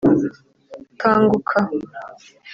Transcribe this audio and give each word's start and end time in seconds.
Kanguka 1.01 1.59